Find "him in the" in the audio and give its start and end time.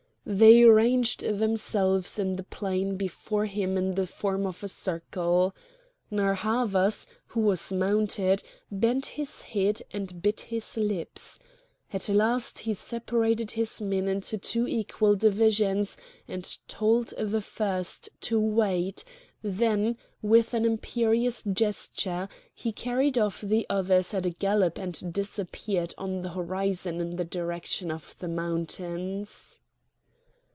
3.47-4.05